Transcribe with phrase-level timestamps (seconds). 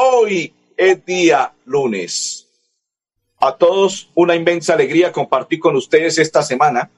[0.00, 2.46] hoy es día lunes.
[3.40, 6.90] A todos una inmensa alegría compartir con ustedes esta semana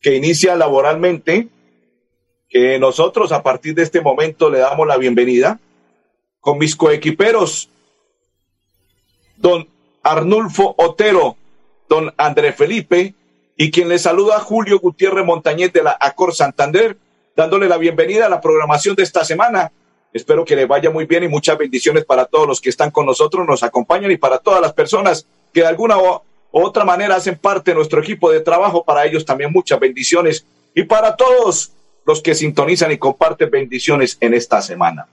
[0.00, 1.48] que inicia laboralmente,
[2.48, 5.60] que nosotros a partir de este momento le damos la bienvenida
[6.40, 7.68] con mis coequiperos,
[9.36, 9.68] don
[10.02, 11.36] Arnulfo Otero,
[11.88, 13.14] don André Felipe
[13.56, 16.96] y quien le saluda Julio Gutiérrez Montañez de la Acor Santander,
[17.36, 19.70] dándole la bienvenida a la programación de esta semana
[20.16, 23.04] Espero que le vaya muy bien y muchas bendiciones para todos los que están con
[23.04, 27.36] nosotros, nos acompañan y para todas las personas que de alguna u otra manera hacen
[27.36, 28.82] parte de nuestro equipo de trabajo.
[28.82, 31.72] Para ellos también muchas bendiciones y para todos
[32.06, 35.06] los que sintonizan y comparten bendiciones en esta semana.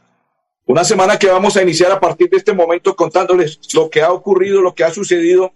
[0.65, 4.13] Una semana que vamos a iniciar a partir de este momento contándoles lo que ha
[4.13, 5.51] ocurrido, lo que ha sucedido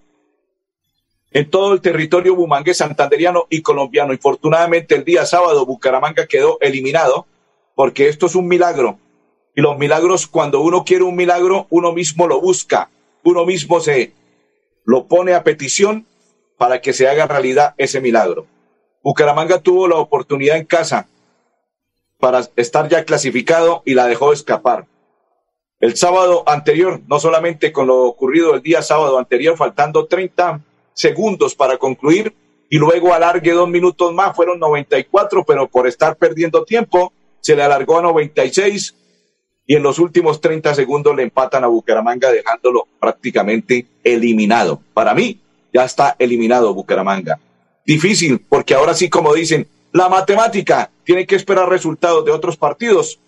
[1.31, 4.11] en todo el territorio bumangue santanderiano y colombiano.
[4.11, 7.27] Infortunadamente el día sábado Bucaramanga quedó eliminado
[7.75, 8.99] porque esto es un milagro.
[9.57, 12.91] Y los milagros, cuando uno quiere un milagro, uno mismo lo busca,
[13.23, 14.13] uno mismo se
[14.85, 16.05] lo pone a petición
[16.59, 18.45] para que se haga realidad ese milagro.
[19.01, 21.07] Bucaramanga tuvo la oportunidad en casa
[22.19, 24.85] para estar ya clasificado y la dejó escapar.
[25.79, 30.61] El sábado anterior, no solamente con lo ocurrido el día sábado anterior, faltando 30
[30.93, 32.35] segundos para concluir
[32.69, 37.63] y luego alargue dos minutos más, fueron 94, pero por estar perdiendo tiempo, se le
[37.63, 38.93] alargó a 96
[39.67, 44.81] y en los últimos 30 segundos le empatan a Bucaramanga dejándolo prácticamente eliminado.
[44.93, 45.41] Para mí
[45.73, 47.37] ya está eliminado Bucaramanga.
[47.85, 53.19] Difícil porque ahora sí, como dicen, la matemática tiene que esperar resultados de otros partidos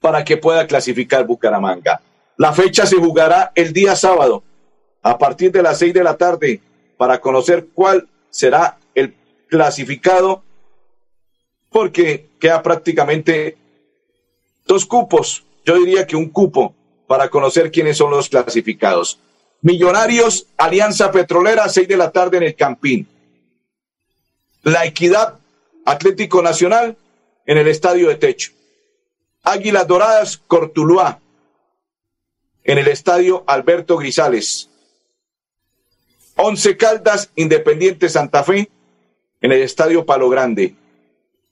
[0.00, 2.00] para que pueda clasificar Bucaramanga.
[2.38, 4.42] La fecha se jugará el día sábado
[5.02, 6.60] a partir de las seis de la tarde
[6.96, 9.14] para conocer cuál será el
[9.48, 10.42] clasificado
[11.70, 13.58] porque queda prácticamente
[14.66, 16.74] Dos cupos, yo diría que un cupo
[17.06, 19.20] para conocer quiénes son los clasificados.
[19.62, 23.08] Millonarios, Alianza Petrolera, seis de la tarde en el Campín.
[24.62, 25.38] La Equidad,
[25.84, 26.96] Atlético Nacional,
[27.46, 28.52] en el Estadio de Techo.
[29.44, 31.20] Águilas Doradas, Cortuluá,
[32.64, 34.68] en el Estadio Alberto Grisales.
[36.34, 38.68] Once Caldas, Independiente Santa Fe,
[39.40, 40.74] en el Estadio Palo Grande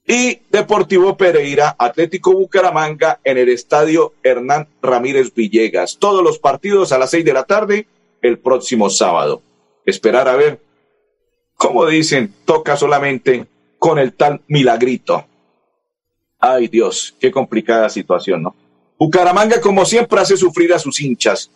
[0.07, 5.97] y Deportivo Pereira, Atlético Bucaramanga en el estadio Hernán Ramírez Villegas.
[5.97, 7.87] Todos los partidos a las seis de la tarde
[8.21, 9.41] el próximo sábado.
[9.85, 10.59] Esperar a ver,
[11.55, 13.45] como dicen, toca solamente
[13.79, 15.25] con el tal milagrito.
[16.39, 18.55] Ay Dios, qué complicada situación, ¿no?
[18.97, 21.49] Bucaramanga, como siempre, hace sufrir a sus hinchas,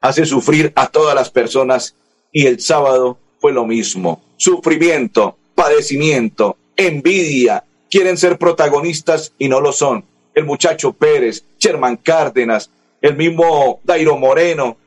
[0.00, 1.94] hace sufrir a todas las personas
[2.32, 4.22] y el sábado fue lo mismo.
[4.36, 10.06] Sufrimiento, padecimiento, envidia, quieren ser protagonistas y no lo son.
[10.34, 12.70] El muchacho Pérez, Sherman Cárdenas,
[13.02, 14.78] el mismo Dairo Moreno,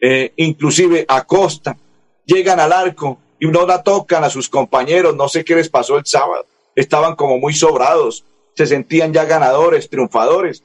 [0.00, 1.76] eh, inclusive Acosta,
[2.24, 5.16] llegan al arco y no la tocan a sus compañeros.
[5.16, 6.46] No sé qué les pasó el sábado.
[6.76, 8.24] Estaban como muy sobrados,
[8.54, 10.62] se sentían ya ganadores, triunfadores.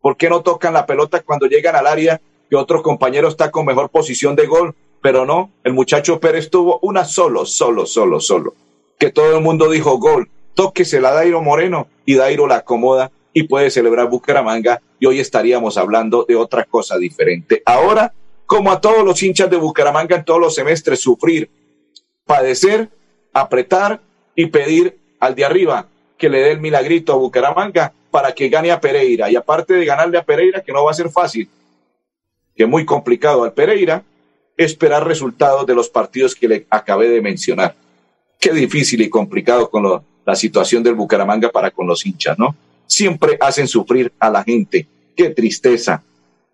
[0.00, 2.20] ¿Por qué no tocan la pelota cuando llegan al área
[2.50, 4.74] que otro compañero está con mejor posición de gol?
[5.00, 8.54] Pero no, el muchacho Pérez tuvo una solo, solo, solo, solo.
[8.98, 13.44] Que todo el mundo dijo gol tóquesela a Dairo Moreno y Dairo la acomoda y
[13.44, 17.62] puede celebrar Bucaramanga y hoy estaríamos hablando de otra cosa diferente.
[17.66, 18.12] Ahora,
[18.46, 21.50] como a todos los hinchas de Bucaramanga en todos los semestres, sufrir,
[22.24, 22.88] padecer,
[23.32, 24.00] apretar
[24.34, 28.70] y pedir al de arriba que le dé el milagrito a Bucaramanga para que gane
[28.70, 29.30] a Pereira.
[29.30, 31.48] Y aparte de ganarle a Pereira, que no va a ser fácil,
[32.54, 34.04] que es muy complicado al Pereira,
[34.56, 37.74] esperar resultados de los partidos que le acabé de mencionar.
[38.38, 42.56] Qué difícil y complicado con los la situación del Bucaramanga para con los hinchas, ¿no?
[42.86, 44.86] Siempre hacen sufrir a la gente.
[45.16, 46.02] Qué tristeza,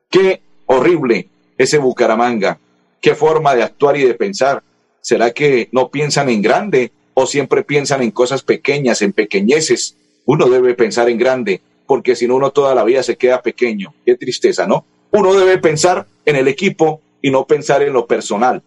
[0.09, 2.59] qué horrible ese Bucaramanga,
[3.01, 4.63] qué forma de actuar y de pensar.
[5.01, 9.97] ¿Será que no piensan en grande o siempre piensan en cosas pequeñas, en pequeñeces?
[10.27, 13.95] Uno debe pensar en grande, porque si no uno toda la vida se queda pequeño.
[14.05, 14.85] Qué tristeza, ¿no?
[15.11, 18.63] Uno debe pensar en el equipo y no pensar en lo personal,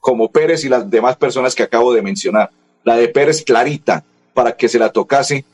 [0.00, 2.50] como Pérez y las demás personas que acabo de mencionar
[2.84, 5.44] la de Pérez clarita para que se la tocase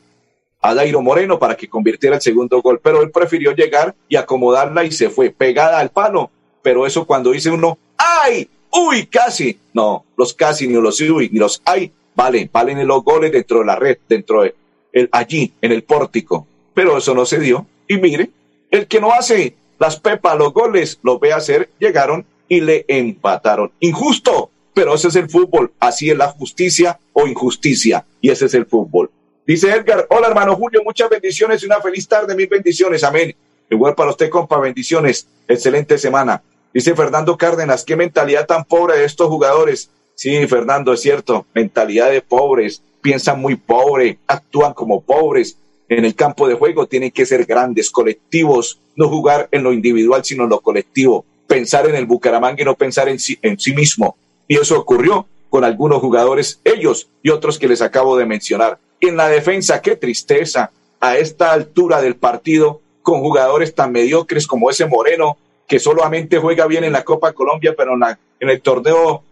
[0.61, 4.83] a Dairo Moreno para que convirtiera el segundo gol, pero él prefirió llegar y acomodarla
[4.83, 6.29] y se fue pegada al palo.
[6.61, 8.47] Pero eso cuando dice uno, ¡ay!
[8.71, 9.07] ¡Uy!
[9.07, 9.57] Casi.
[9.73, 13.59] No, los casi, ni los uy, ni los ay, valen, valen en los goles dentro
[13.59, 14.53] de la red, dentro de
[14.93, 16.45] el, allí, en el pórtico.
[16.73, 17.65] Pero eso no se dio.
[17.87, 18.29] Y mire,
[18.69, 23.71] el que no hace las pepas, los goles, los ve hacer, llegaron y le empataron.
[23.79, 25.71] Injusto, pero ese es el fútbol.
[25.79, 28.05] Así es la justicia o injusticia.
[28.21, 29.09] Y ese es el fútbol.
[29.45, 33.35] Dice Edgar, hola hermano Julio, muchas bendiciones y una feliz tarde, mil bendiciones, amén.
[33.69, 36.43] Igual para usted, compa, bendiciones, excelente semana.
[36.73, 39.89] Dice Fernando Cárdenas, qué mentalidad tan pobre de estos jugadores.
[40.15, 45.57] Sí, Fernando, es cierto, mentalidad de pobres, piensan muy pobre, actúan como pobres.
[45.89, 50.23] En el campo de juego tienen que ser grandes, colectivos, no jugar en lo individual,
[50.23, 53.73] sino en lo colectivo, pensar en el Bucaramanga y no pensar en sí, en sí
[53.73, 54.15] mismo.
[54.51, 59.15] Y eso ocurrió con algunos jugadores, ellos y otros que les acabo de mencionar en
[59.15, 64.87] la defensa, qué tristeza a esta altura del partido con jugadores tan mediocres como ese
[64.87, 69.23] Moreno, que solamente juega bien en la Copa Colombia, pero en, el torneo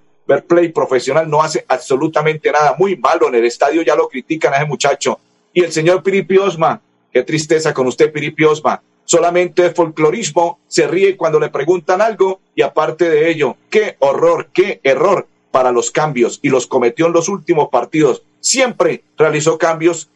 [0.48, 2.78] Play profesional no hace absolutamente nada.
[2.80, 5.20] Muy malo en el estadio, ya lo critican a ese muchacho.
[5.52, 6.80] Y el señor Piripi Osma,
[7.12, 8.82] qué tristeza con usted, Piripi Osma.
[9.10, 14.50] Solamente es folclorismo, se ríe cuando le preguntan algo y aparte de ello, qué horror,
[14.54, 20.12] qué error para los cambios y los cometió en los últimos partidos siempre realizó cambios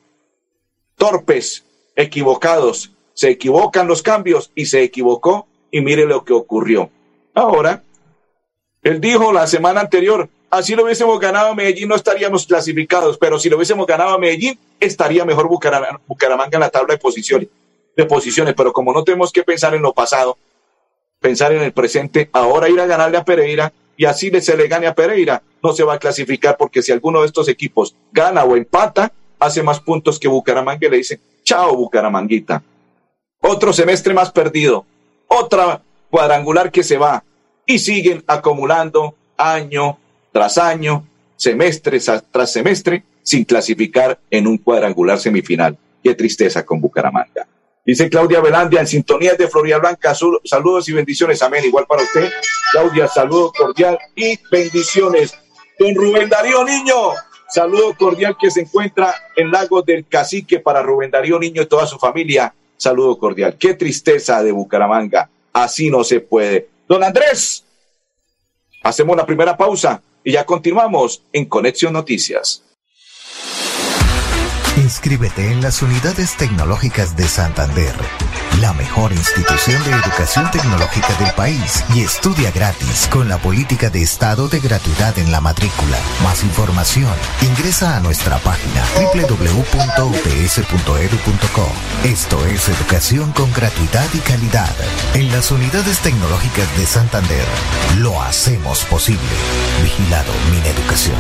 [0.96, 2.92] torpes, equivocados.
[3.16, 6.92] Se equivocan los cambios y se equivocó y mire lo que ocurrió.
[7.34, 7.82] Ahora,
[8.84, 13.40] él dijo la semana anterior, así lo hubiésemos ganado a Medellín no estaríamos clasificados, pero
[13.40, 17.48] si lo hubiésemos ganado a Medellín estaría mejor Bucaramanga en la tabla de posiciones,
[17.96, 20.38] de posiciones, pero como no tenemos que pensar en lo pasado,
[21.20, 24.88] pensar en el presente, ahora ir a ganarle a Pereira y así se le gane
[24.88, 28.56] a Pereira, no se va a clasificar porque si alguno de estos equipos gana o
[28.56, 32.64] empata, hace más puntos que Bucaramanga y le dicen, chao Bucaramanguita.
[33.42, 34.86] Otro semestre más perdido,
[35.28, 37.24] otra cuadrangular que se va
[37.66, 39.98] y siguen acumulando año
[40.32, 42.00] tras año, semestre
[42.32, 45.78] tras semestre, sin clasificar en un cuadrangular semifinal.
[46.04, 47.48] Qué tristeza con Bucaramanga.
[47.86, 51.42] Dice Claudia Velandia, en sintonía de Florida Blanca, saludos y bendiciones.
[51.42, 51.66] Amén.
[51.66, 52.32] Igual para usted.
[52.72, 55.34] Claudia, saludo cordial y bendiciones.
[55.78, 56.96] Don Rubén Darío Niño,
[57.50, 61.86] saludo cordial que se encuentra en Lagos del Cacique para Rubén Darío Niño y toda
[61.86, 62.54] su familia.
[62.78, 63.58] Saludo cordial.
[63.58, 65.30] Qué tristeza de Bucaramanga.
[65.52, 66.70] Así no se puede.
[66.88, 67.66] Don Andrés,
[68.82, 72.64] hacemos la primera pausa y ya continuamos en Conexión Noticias.
[74.78, 77.94] Inscríbete en las unidades tecnológicas de Santander,
[78.60, 84.02] la mejor institución de educación tecnológica del país y estudia gratis con la política de
[84.02, 86.00] estado de gratuidad en la matrícula.
[86.24, 88.84] Más información, ingresa a nuestra página
[89.14, 89.68] www.ups.edu.co.
[92.04, 94.74] Esto es educación con gratuidad y calidad.
[95.14, 97.46] En las unidades tecnológicas de Santander,
[98.00, 99.22] lo hacemos posible.
[99.84, 101.20] Vigilado Mineducación.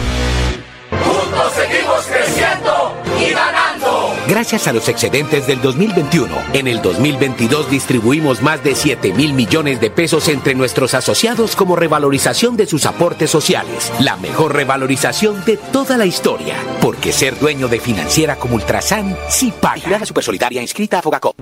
[0.89, 2.82] Juntos seguimos creciendo
[3.29, 4.13] y ganando.
[4.27, 9.79] Gracias a los excedentes del 2021, en el 2022 distribuimos más de 7 mil millones
[9.81, 13.91] de pesos entre nuestros asociados como revalorización de sus aportes sociales.
[13.99, 16.55] La mejor revalorización de toda la historia.
[16.81, 19.99] Porque ser dueño de financiera como Ultrasan sí paga.
[19.99, 21.35] La Supersolidaria inscrita a Fogacop.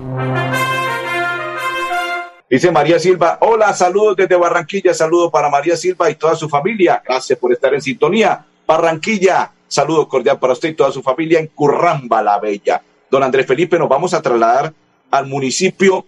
[2.52, 7.02] Dice María Silva, hola, saludos desde Barranquilla, saludos para María Silva y toda su familia.
[7.02, 8.44] Gracias por estar en sintonía.
[8.66, 9.52] Barranquilla.
[9.68, 12.82] Saludo cordial para usted y toda su familia en Curramba la Bella.
[13.10, 14.72] Don Andrés Felipe, nos vamos a trasladar
[15.10, 16.04] al municipio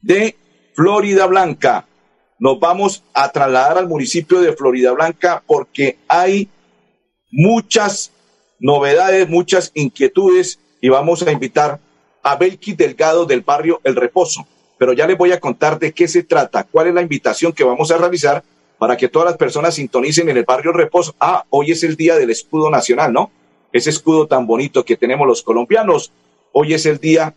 [0.00, 0.36] de
[0.74, 1.86] Florida Blanca.
[2.38, 6.50] Nos vamos a trasladar al municipio de Florida Blanca porque hay
[7.30, 8.12] muchas
[8.58, 11.80] novedades, muchas inquietudes y vamos a invitar
[12.22, 14.46] a Belki Delgado del barrio El Reposo.
[14.78, 17.64] Pero ya les voy a contar de qué se trata, cuál es la invitación que
[17.64, 18.42] vamos a realizar
[18.78, 21.14] para que todas las personas sintonicen en el barrio Reposo.
[21.20, 23.30] Ah, hoy es el día del escudo nacional, ¿no?
[23.72, 26.12] Ese escudo tan bonito que tenemos los colombianos.
[26.52, 27.34] Hoy es el día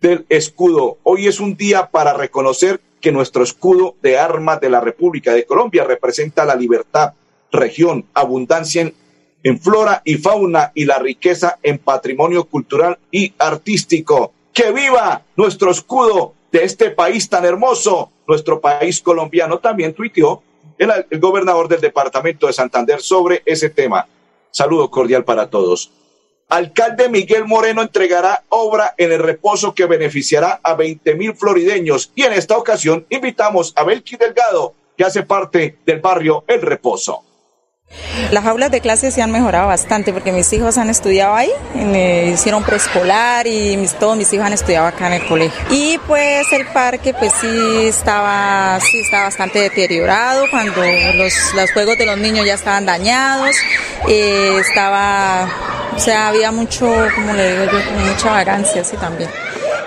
[0.00, 0.98] del escudo.
[1.02, 5.46] Hoy es un día para reconocer que nuestro escudo de armas de la República de
[5.46, 7.14] Colombia representa la libertad,
[7.50, 8.94] región, abundancia en,
[9.42, 14.32] en flora y fauna y la riqueza en patrimonio cultural y artístico.
[14.52, 18.10] ¡Que viva nuestro escudo de este país tan hermoso!
[18.26, 20.42] Nuestro país colombiano también tuiteó
[20.80, 24.08] el, gobernador del departamento de Santander sobre ese tema.
[24.50, 25.92] Saludo cordial para todos.
[26.48, 32.22] Alcalde Miguel Moreno entregará obra en el reposo que beneficiará a 20 mil florideños y
[32.22, 37.24] en esta ocasión invitamos a Belki Delgado, que hace parte del barrio El Reposo.
[38.30, 42.26] Las aulas de clase se han mejorado bastante porque mis hijos han estudiado ahí, me
[42.26, 45.60] hicieron preescolar y mis, todos mis hijos han estudiado acá en el colegio.
[45.70, 50.80] Y pues el parque pues sí estaba, sí estaba bastante deteriorado cuando
[51.14, 53.56] los, los juegos de los niños ya estaban dañados,
[54.08, 55.48] eh, estaba,
[55.96, 57.78] o sea, había mucho, como le digo yo,
[58.12, 59.28] mucha vagancia así también.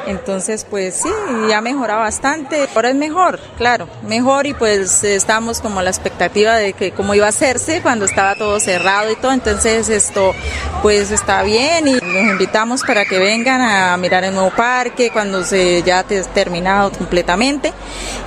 [0.06, 1.10] Entonces, pues sí,
[1.50, 2.68] ya mejorado bastante.
[2.76, 7.16] Ahora es mejor, claro, mejor y pues estamos como a la expectativa de que cómo
[7.16, 9.32] iba a hacerse cuando estaba todo cerrado y todo.
[9.32, 10.34] Entonces esto
[10.82, 15.44] pues está bien y los invitamos para que vengan a mirar el nuevo parque cuando
[15.44, 17.74] se ya ha terminado completamente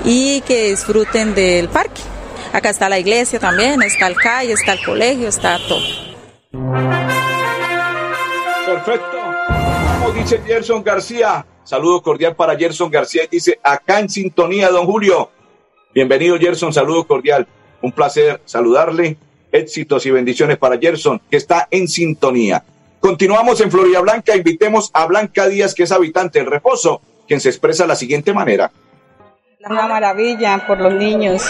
[0.04, 2.00] y que disfruten del parque.
[2.52, 5.82] Acá está la iglesia también, está el calle, está el colegio, está todo.
[8.64, 9.55] Perfecto.
[10.14, 15.30] Dice Gerson García, Saludo cordial para Gerson García y dice, acá en sintonía, don Julio.
[15.92, 17.48] Bienvenido, Gerson, saludo cordial.
[17.82, 19.16] Un placer saludarle.
[19.50, 22.62] Éxitos y bendiciones para Gerson, que está en sintonía.
[23.00, 24.36] Continuamos en Florida Blanca.
[24.36, 28.32] Invitemos a Blanca Díaz, que es habitante del reposo, quien se expresa de la siguiente
[28.32, 28.70] manera.
[29.68, 31.42] Una maravilla por los niños.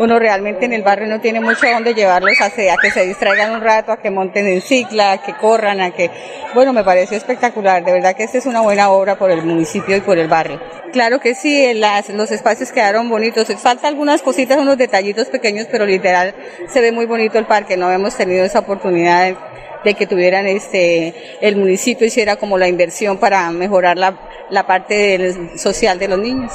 [0.00, 3.60] Uno realmente en el barrio no tiene mucho donde llevarlos a, que se distraigan un
[3.60, 6.10] rato, a que monten en cicla, a que corran, a que...
[6.54, 7.84] Bueno, me pareció espectacular.
[7.84, 10.60] De verdad que esta es una buena obra por el municipio y por el barrio.
[10.92, 13.46] Claro que sí, las, los espacios quedaron bonitos.
[13.60, 16.34] Falta algunas cositas, unos detallitos pequeños, pero literal
[16.68, 17.76] se ve muy bonito el parque.
[17.76, 19.36] No hemos tenido esa oportunidad de,
[19.84, 24.18] de que tuvieran este, el municipio hiciera como la inversión para mejorar la,
[24.50, 26.52] la parte del, social de los niños.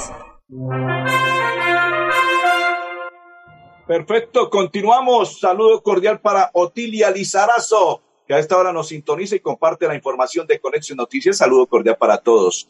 [3.86, 5.40] Perfecto, continuamos.
[5.40, 10.46] Saludo cordial para Otilia Lizarazo, que a esta hora nos sintoniza y comparte la información
[10.46, 11.36] de Conexión Noticias.
[11.36, 12.66] Saludo cordial para todos.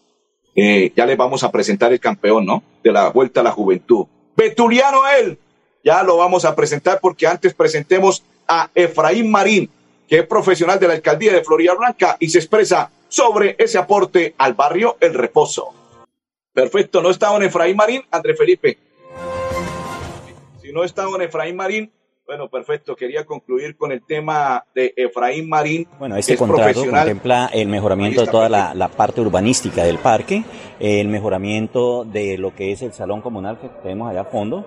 [0.57, 2.65] Eh, ya les vamos a presentar el campeón, ¿no?
[2.83, 4.07] De la Vuelta a la Juventud.
[4.37, 5.39] Betuliano él.
[5.85, 9.71] Ya lo vamos a presentar porque antes presentemos a Efraín Marín,
[10.09, 14.35] que es profesional de la alcaldía de Florida Blanca y se expresa sobre ese aporte
[14.37, 15.78] al barrio El Reposo.
[16.59, 18.79] Perfecto, no está don Efraín Marín, André Felipe.
[20.61, 21.93] Si no está don Efraín Marín,
[22.27, 22.97] bueno, perfecto.
[22.97, 25.87] Quería concluir con el tema de Efraín Marín.
[26.01, 30.43] Bueno, este contrato contempla el mejoramiento de toda la, la, parte urbanística del parque,
[30.81, 34.67] el mejoramiento de lo que es el salón comunal que tenemos allá a fondo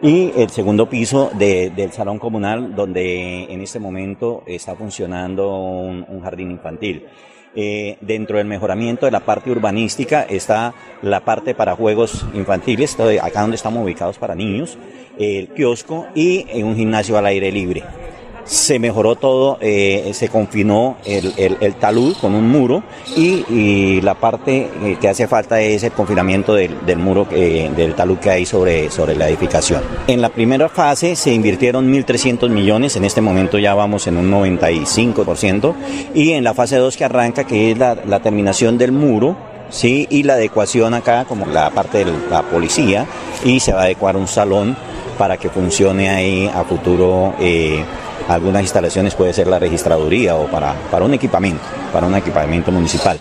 [0.00, 6.06] y el segundo piso de, del salón comunal donde en este momento está funcionando un,
[6.08, 7.08] un jardín infantil.
[7.54, 13.42] Eh, dentro del mejoramiento de la parte urbanística está la parte para juegos infantiles, acá
[13.42, 14.78] donde estamos ubicados para niños,
[15.18, 17.82] el kiosco y un gimnasio al aire libre
[18.44, 22.82] se mejoró todo, eh, se confinó el, el, talud con un muro
[23.16, 28.30] y, la parte eh, que hace falta es el confinamiento del, muro del talud que
[28.30, 29.82] hay sobre, sobre la edificación.
[30.06, 34.30] En la primera fase se invirtieron 1.300 millones, en este momento ya vamos en un
[34.30, 35.74] 95%
[36.14, 39.36] y en la fase 2 que arranca, que es la, la terminación del muro,
[39.70, 43.06] sí, y la adecuación acá como la parte de la policía
[43.44, 44.76] y se va a adecuar un salón
[45.18, 47.34] para que funcione ahí a futuro.
[47.40, 47.84] Eh,
[48.28, 51.62] algunas instalaciones puede ser la registraduría o para, para un equipamiento,
[51.92, 53.20] para un equipamiento municipal.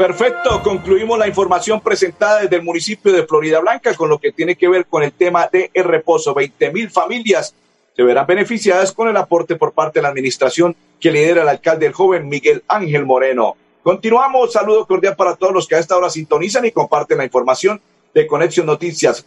[0.00, 4.56] Perfecto, concluimos la información presentada desde el municipio de Florida Blanca con lo que tiene
[4.56, 6.32] que ver con el tema de el reposo.
[6.32, 7.54] 20 mil familias
[7.94, 11.84] se verán beneficiadas con el aporte por parte de la administración que lidera el alcalde
[11.84, 13.56] el joven Miguel Ángel Moreno.
[13.82, 17.80] Continuamos, saludo cordial para todos los que a esta hora sintonizan y comparten la información
[18.14, 19.26] de Conexión Noticias.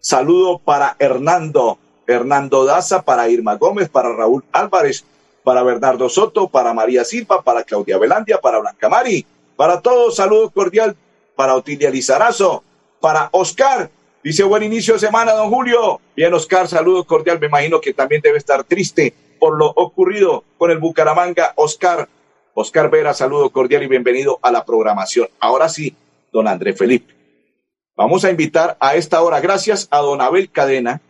[0.00, 5.04] Saludo para Hernando Hernando Daza, para Irma Gómez, para Raúl Álvarez,
[5.42, 10.50] para Bernardo Soto, para María Silva, para Claudia Velandia, para Blanca Mari, para todos, saludo
[10.50, 10.96] cordial,
[11.36, 12.64] para Otilia Lizarazo,
[13.00, 13.90] para Oscar,
[14.22, 16.00] dice buen inicio de semana, don Julio.
[16.16, 20.70] Bien, Oscar, saludo cordial, me imagino que también debe estar triste por lo ocurrido con
[20.70, 22.08] el Bucaramanga, Oscar.
[22.54, 25.28] Oscar Vera, saludo cordial y bienvenido a la programación.
[25.40, 25.94] Ahora sí,
[26.32, 27.14] don André Felipe.
[27.96, 31.00] Vamos a invitar a esta hora, gracias a don Abel Cadena,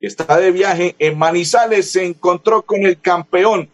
[0.00, 3.70] está de viaje en Manizales, se encontró con el campeón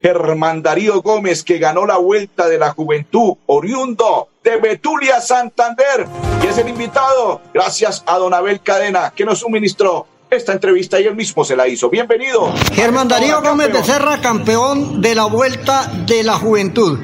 [0.00, 6.06] Germán Darío Gómez, que ganó la Vuelta de la Juventud, oriundo de Betulia, Santander,
[6.42, 11.06] y es el invitado, gracias a Don Abel Cadena, que nos suministró esta entrevista y
[11.06, 11.88] él mismo se la hizo.
[11.88, 12.52] Bienvenido.
[12.72, 16.98] Germán Darío Gómez de Serra, campeón de la Vuelta de la Juventud.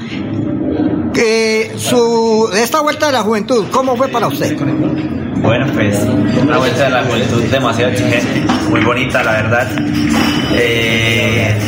[1.19, 4.57] Que su, esta Vuelta de la Juventud, ¿cómo fue para usted?
[5.43, 5.99] Bueno, pues
[6.41, 9.69] una vuelta de la juventud demasiado exigente, muy bonita la verdad.
[10.53, 11.59] Eh,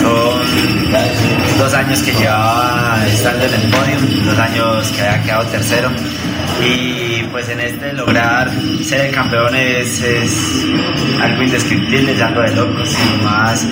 [0.00, 5.88] son dos años que llevaba estando en el podio, dos años que había quedado tercero
[6.60, 7.05] y
[7.36, 8.50] pues en este lograr
[8.82, 10.66] ser campeones es
[11.20, 13.68] algo indescriptible, es algo de locos y más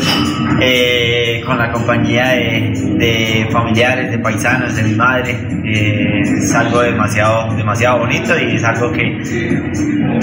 [0.61, 7.55] eh, con la compañía de, familiares, de paisanos, de mi madre, eh, es algo demasiado,
[7.55, 9.23] demasiado bonito y es algo que,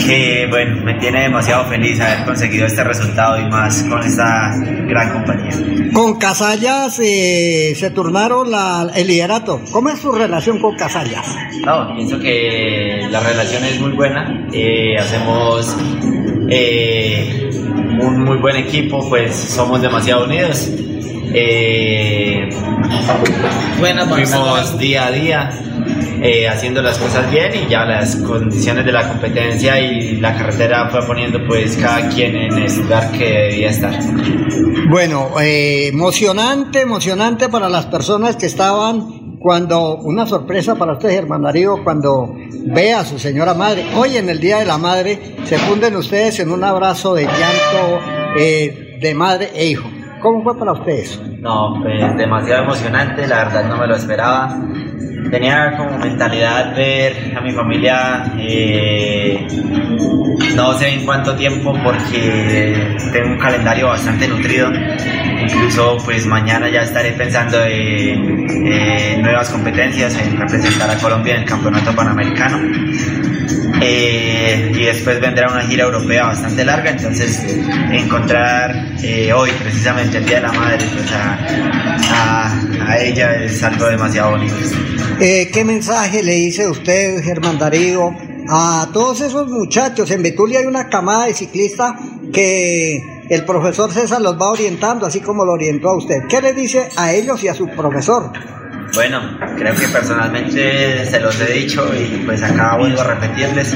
[0.05, 4.53] que bueno, me tiene demasiado feliz haber conseguido este resultado y más con esta
[4.91, 5.51] gran compañía.
[5.93, 8.50] Con Casallas eh, se turnaron
[8.93, 9.62] el liderato.
[9.71, 11.25] ¿Cómo es su relación con Casallas?
[11.65, 14.48] No, pienso que la relación es muy buena.
[14.51, 15.75] Eh, hacemos
[16.50, 17.50] eh,
[18.01, 20.69] un muy buen equipo, pues somos demasiado unidos.
[21.33, 22.50] Eh,
[23.79, 25.50] bueno, fuimos día a día
[26.21, 30.87] eh, haciendo las cosas bien y ya las condiciones de la competencia y la carretera
[30.89, 33.99] fue poniendo pues cada quien en el lugar que debía estar.
[34.89, 41.41] Bueno, eh, emocionante, emocionante para las personas que estaban cuando, una sorpresa para usted, Germán
[41.41, 42.35] Darío, cuando
[42.65, 46.39] ve a su señora madre, hoy en el Día de la Madre, se funden ustedes
[46.39, 47.99] en un abrazo de llanto
[48.37, 49.89] eh, de madre e hijo.
[50.21, 51.19] ¿Cómo fue para ustedes?
[51.39, 54.55] No, pues demasiado emocionante, la verdad no me lo esperaba
[55.29, 59.47] tenía como mentalidad ver a mi familia eh,
[60.55, 64.69] no sé en cuánto tiempo porque tengo un calendario bastante nutrido.
[65.41, 71.47] Incluso pues mañana ya estaré pensando en nuevas competencias en representar a Colombia en el
[71.47, 72.59] campeonato panamericano.
[73.83, 77.43] Eh, y después vendrá una gira europea bastante larga, entonces
[77.91, 82.61] encontrar eh, hoy precisamente el Día de la Madre pues a,
[82.98, 84.55] ella es algo demasiado bonito.
[85.19, 88.15] Eh, ¿Qué mensaje le dice usted, Germán Darío,
[88.50, 90.10] a todos esos muchachos?
[90.12, 91.93] En Betulia hay una camada de ciclistas
[92.33, 96.27] que el profesor César los va orientando, así como lo orientó a usted.
[96.27, 98.31] ¿Qué le dice a ellos y a su profesor?
[98.93, 99.21] Bueno,
[99.57, 103.74] creo que personalmente se los he dicho y pues acá vuelvo a repetirles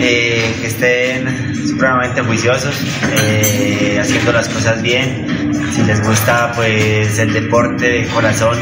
[0.00, 2.74] eh, que estén supremamente juiciosos,
[3.12, 5.26] eh, haciendo las cosas bien.
[5.72, 8.58] Si les gusta pues el deporte de corazón,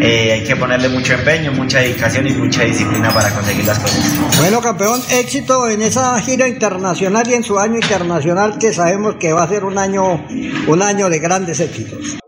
[0.00, 4.38] eh, hay que ponerle mucho empeño, mucha dedicación y mucha disciplina para conseguir las cosas.
[4.38, 9.32] Bueno, campeón, éxito en esa gira internacional y en su año internacional que sabemos que
[9.32, 10.26] va a ser un año,
[10.66, 12.18] un año de grandes éxitos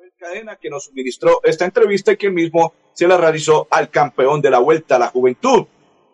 [0.61, 4.59] que nos suministró esta entrevista y que mismo se la realizó al campeón de la
[4.59, 5.66] Vuelta a la Juventud.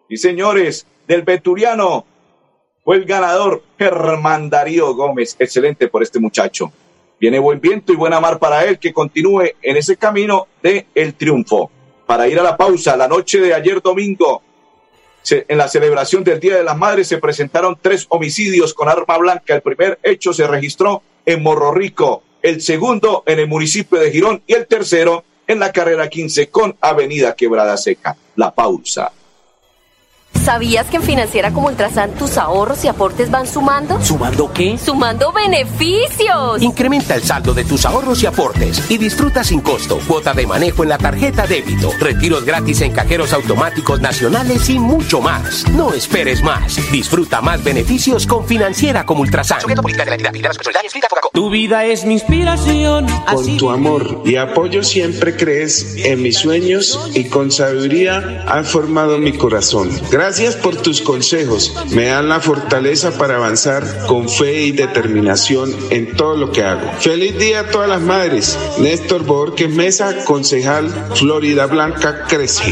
[0.09, 2.05] Y señores, del Beturiano
[2.85, 5.37] fue el ganador Germán Darío Gómez.
[5.39, 6.73] Excelente por este muchacho.
[7.23, 11.15] Viene buen viento y buena mar para él que continúe en ese camino de el
[11.15, 11.71] triunfo.
[12.05, 14.43] Para ir a la pausa, la noche de ayer domingo,
[15.31, 19.55] en la celebración del Día de las Madres se presentaron tres homicidios con arma blanca.
[19.55, 24.43] El primer hecho se registró en Morro Rico, el segundo en el municipio de Girón
[24.45, 28.17] y el tercero en la carrera 15 con Avenida Quebrada Seca.
[28.35, 29.13] La pausa.
[30.35, 34.03] ¿Sabías que en Financiera como Ultrasan tus ahorros y aportes van sumando?
[34.03, 34.77] ¿Sumando qué?
[34.77, 36.61] ¡Sumando beneficios!
[36.61, 40.83] Incrementa el saldo de tus ahorros y aportes y disfruta sin costo cuota de manejo
[40.83, 45.69] en la tarjeta débito, retiros gratis en cajeros automáticos nacionales y mucho más.
[45.71, 46.77] No esperes más.
[46.91, 49.61] Disfruta más beneficios con Financiera como Ultrasan.
[51.33, 53.07] Tu vida es mi inspiración.
[53.33, 59.19] Con tu amor y apoyo siempre crees en mis sueños y con sabiduría has formado
[59.19, 59.89] mi corazón.
[60.11, 61.75] Gracias Gracias por tus consejos.
[61.91, 66.93] Me dan la fortaleza para avanzar con fe y determinación en todo lo que hago.
[67.01, 68.57] Feliz día a todas las madres.
[68.79, 72.63] Néstor Borges Mesa, concejal Florida Blanca Crece.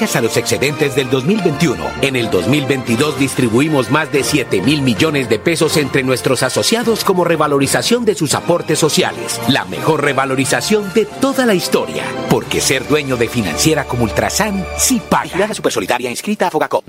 [0.00, 5.28] Gracias a los excedentes del 2021, en el 2022 distribuimos más de 7 mil millones
[5.28, 9.38] de pesos entre nuestros asociados como revalorización de sus aportes sociales.
[9.48, 12.02] La mejor revalorización de toda la historia.
[12.30, 15.36] Porque ser dueño de financiera como Ultrasan sí paga.
[15.36, 16.82] la Supersolidaria inscrita a Fogacop.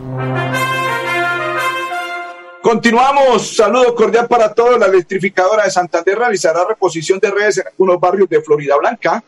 [2.62, 3.58] Continuamos.
[3.58, 4.80] Saludo cordial para todos.
[4.80, 9.22] La electrificadora de Santander realizará reposición de redes en algunos barrios de Florida Blanca.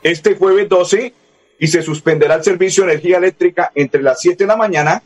[0.00, 1.14] Este jueves 12
[1.60, 5.02] y se suspenderá el servicio de energía eléctrica entre las 7 de la mañana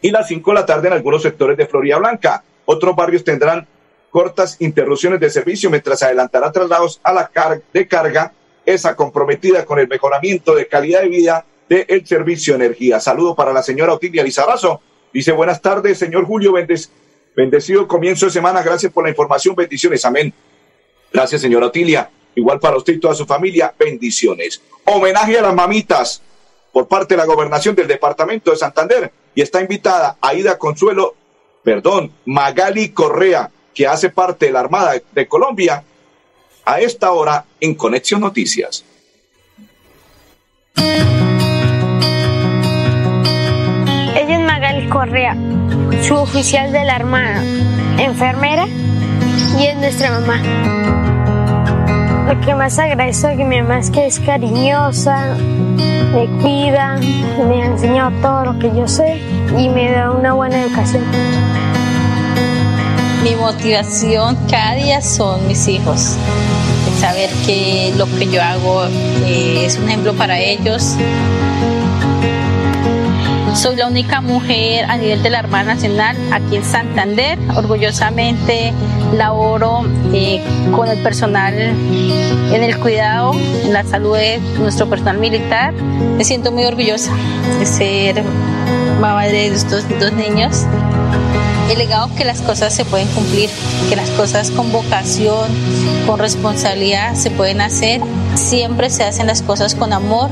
[0.00, 2.42] y las 5 de la tarde en algunos sectores de Florida Blanca.
[2.64, 3.68] Otros barrios tendrán
[4.10, 8.32] cortas interrupciones de servicio mientras adelantará traslados a la carga de carga,
[8.64, 12.98] esa comprometida con el mejoramiento de calidad de vida del servicio de energía.
[12.98, 14.80] Saludo para la señora Otilia Lizarazo.
[15.12, 16.54] Dice, buenas tardes, señor Julio
[17.36, 18.62] Bendecido comienzo de semana.
[18.62, 19.54] Gracias por la información.
[19.54, 20.02] Bendiciones.
[20.06, 20.32] Amén.
[21.12, 22.10] Gracias, señora Otilia.
[22.38, 24.62] Igual para usted y toda su familia, bendiciones.
[24.84, 26.22] Homenaje a las mamitas
[26.72, 31.16] por parte de la gobernación del departamento de Santander y está invitada Aida Consuelo,
[31.64, 35.82] perdón, Magali Correa, que hace parte de la Armada de Colombia,
[36.64, 38.84] a esta hora en Conexión Noticias.
[40.76, 41.18] Ella
[44.14, 45.36] es Magali Correa,
[46.02, 47.42] su oficial de la Armada,
[47.98, 48.68] enfermera
[49.58, 50.97] y es nuestra mamá.
[52.28, 55.34] Lo que más agradezco es que mi mamá es que es cariñosa,
[56.12, 56.98] me cuida,
[57.48, 59.22] me ha enseñado todo lo que yo sé
[59.56, 61.04] y me da una buena educación.
[63.24, 66.16] Mi motivación cada día son mis hijos.
[67.00, 68.84] Saber que lo que yo hago
[69.24, 70.96] eh, es un ejemplo para ellos.
[73.54, 77.38] Soy la única mujer a nivel de la Armada Nacional aquí en Santander.
[77.56, 78.74] Orgullosamente
[79.12, 80.42] laboro eh,
[80.74, 83.32] con el personal en el cuidado,
[83.64, 85.72] en la salud de nuestro personal militar.
[85.72, 87.12] Me siento muy orgullosa
[87.58, 88.22] de ser
[89.00, 90.66] mamá de estos dos niños
[91.70, 93.50] el legado que las cosas se pueden cumplir,
[93.88, 95.50] que las cosas con vocación,
[96.06, 98.00] con responsabilidad se pueden hacer.
[98.34, 100.30] Siempre se hacen las cosas con amor,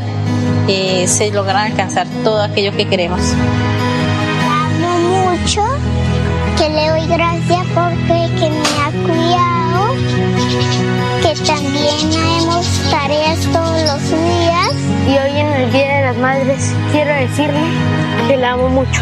[0.68, 3.20] eh, se logran alcanzar todo aquello que queremos.
[4.48, 5.62] Amo mucho,
[6.56, 7.65] que le doy gracias
[8.38, 9.94] que me ha cuidado,
[11.22, 14.75] que también hacemos tareas todos los días.
[15.09, 17.61] Y hoy en el Día de las Madres quiero decirle
[18.29, 19.01] que la amo mucho.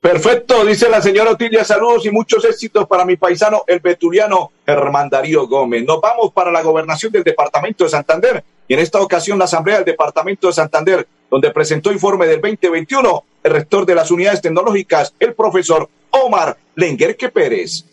[0.00, 5.10] Perfecto, dice la señora Otilia, saludos y muchos éxitos para mi paisano, el veturiano Germán
[5.10, 5.84] Darío Gómez.
[5.84, 9.76] Nos vamos para la gobernación del departamento de Santander y en esta ocasión la asamblea
[9.76, 15.14] del departamento de Santander, donde presentó informe del 2021 el rector de las unidades tecnológicas,
[15.18, 17.84] el profesor Omar Lenguerque Pérez.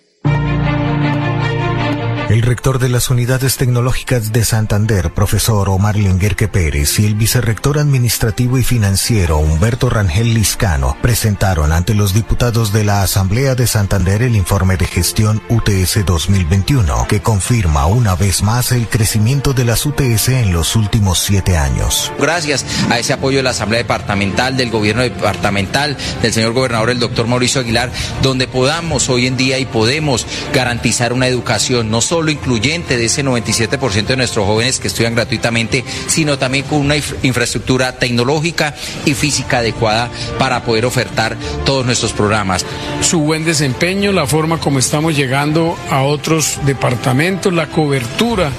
[2.30, 7.80] El rector de las unidades tecnológicas de Santander, profesor Omar Lenguerque Pérez, y el vicerrector
[7.80, 14.24] administrativo y financiero Humberto Rangel Liscano presentaron ante los diputados de la Asamblea de Santander
[14.24, 19.86] el informe de gestión UTS 2021, que confirma una vez más el crecimiento de las
[19.86, 22.12] UTS en los últimos siete años.
[22.20, 27.00] Gracias a ese apoyo de la Asamblea Departamental, del gobierno departamental, del señor gobernador, el
[27.00, 27.90] doctor Mauricio Aguilar,
[28.22, 33.24] donde podamos hoy en día y podemos garantizar una educación no solo incluyente de ese
[33.24, 38.76] 97% de nuestros jóvenes que estudian gratuitamente, sino también con una infraestructura tecnológica
[39.06, 42.66] y física adecuada para poder ofertar todos nuestros programas.
[43.02, 48.52] Su buen desempeño, la forma como estamos llegando a otros departamentos, la cobertura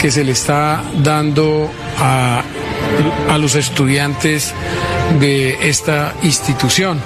[0.00, 2.42] que se le está dando a,
[3.28, 4.52] a los estudiantes
[5.20, 7.00] de esta institución.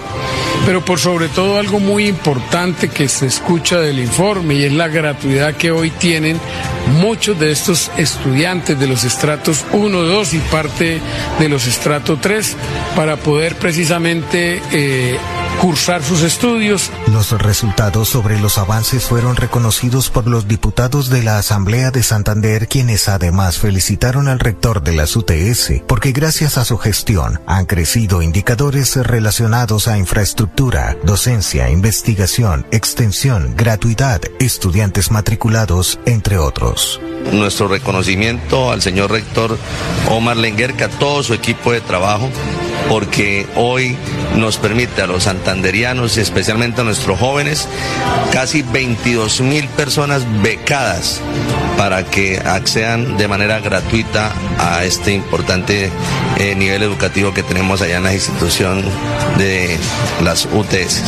[0.65, 4.89] Pero por sobre todo algo muy importante que se escucha del informe y es la
[4.89, 6.41] gratuidad que hoy tienen
[7.01, 11.01] muchos de estos estudiantes de los estratos 1, 2 y parte
[11.39, 12.57] de los estratos 3
[12.95, 15.19] para poder precisamente eh,
[15.61, 16.91] cursar sus estudios.
[17.13, 22.69] Los resultados sobre los avances fueron reconocidos por los diputados de la Asamblea de Santander,
[22.69, 27.86] quienes además felicitaron al rector de las UTS, porque gracias a su gestión han crecido
[27.95, 37.01] indicadores relacionados a infraestructura, docencia, investigación, extensión, gratuidad, estudiantes matriculados, entre otros.
[37.33, 39.57] Nuestro reconocimiento al señor rector
[40.11, 42.29] Omar Lenguerca, a todo su equipo de trabajo,
[42.89, 43.97] porque hoy
[44.37, 47.69] nos permite a los santanderianos y especialmente a nuestros jóvenes
[48.33, 51.21] casi 22 mil personas becadas
[51.77, 55.91] para que accedan de manera gratuita a este importante
[56.39, 58.83] eh, nivel educativo que tenemos allá en la institución
[59.39, 59.77] de
[60.23, 61.03] las UTS.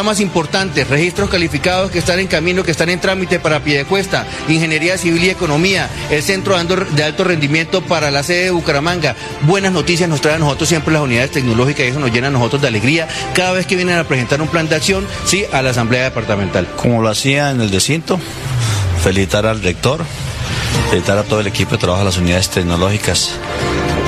[0.00, 4.96] Programas importantes, registros calificados que están en camino, que están en trámite para Piedecuesta, Ingeniería
[4.96, 9.14] Civil y Economía, el Centro de Alto Rendimiento para la sede de Bucaramanga.
[9.42, 12.30] Buenas noticias nos traen a nosotros siempre las unidades tecnológicas y eso nos llena a
[12.30, 15.60] nosotros de alegría cada vez que vienen a presentar un plan de acción, sí, a
[15.60, 16.66] la Asamblea Departamental.
[16.76, 18.18] Como lo hacía en el decinto,
[19.04, 20.02] felicitar al rector,
[20.88, 23.32] felicitar a todo el equipo de trabajo de las unidades tecnológicas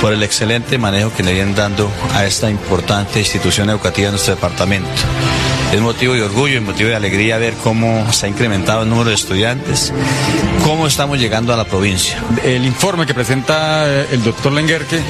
[0.01, 4.37] por el excelente manejo que le vienen dando a esta importante institución educativa de nuestro
[4.37, 4.89] departamento.
[5.73, 9.09] Es motivo de orgullo y motivo de alegría ver cómo se ha incrementado el número
[9.09, 9.91] de estudiantes,
[10.65, 12.19] cómo estamos llegando a la provincia.
[12.45, 15.01] El informe que presenta eh, el doctor Lenguerque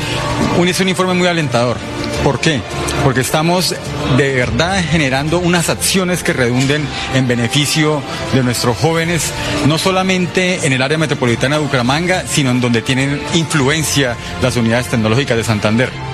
[0.64, 1.78] es un informe muy alentador.
[2.22, 2.60] ¿Por qué?
[3.02, 3.74] Porque estamos
[4.16, 8.00] de verdad generando unas acciones que redunden en beneficio
[8.32, 9.32] de nuestros jóvenes,
[9.66, 14.86] no solamente en el área metropolitana de Bucaramanga, sino en donde tienen influencia las unidades
[14.86, 16.11] tecnológicas de Santander.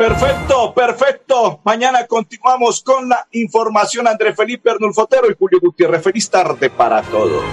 [0.00, 1.60] Perfecto, perfecto.
[1.62, 4.08] Mañana continuamos con la información.
[4.08, 6.02] André Felipe Arnulfotero y Julio Gutiérrez.
[6.02, 7.44] Feliz tarde para todos.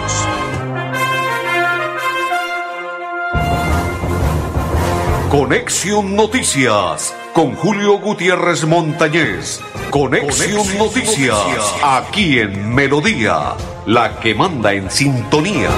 [5.30, 9.60] Conexión Noticias con Julio Gutiérrez Montañez.
[9.90, 13.56] Conexión, Noticias, aquí en Melodía,
[13.86, 15.70] la que manda en sintonía.